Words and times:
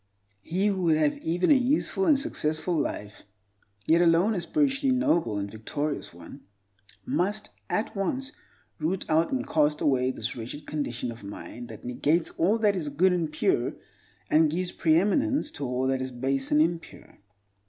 He 0.41 0.65
who 0.65 0.81
would 0.85 0.97
have 0.97 1.19
even 1.19 1.51
a 1.51 1.55
useful 1.55 2.07
and 2.07 2.19
successful 2.19 2.75
life—yet 2.75 4.01
alone 4.01 4.33
a 4.33 4.41
spiritually 4.41 4.91
noble 4.91 5.37
and 5.37 5.51
victorious 5.51 6.11
one—must 6.11 7.51
at 7.69 7.95
once 7.95 8.31
root 8.79 9.05
out 9.07 9.31
and 9.31 9.47
cast 9.47 9.79
away 9.79 10.09
this 10.09 10.35
wretched 10.35 10.65
condition 10.65 11.11
of 11.11 11.23
mind 11.23 11.67
that 11.67 11.85
negates 11.85 12.31
all 12.31 12.57
that 12.57 12.75
is 12.75 12.89
good 12.89 13.13
and 13.13 13.31
pure, 13.31 13.73
and 14.27 14.49
gives 14.49 14.71
preeminence 14.71 15.51
to 15.51 15.67
all 15.67 15.85
that 15.85 16.01
is 16.01 16.09
base 16.09 16.49
and 16.49 16.63
impure. 16.63 17.19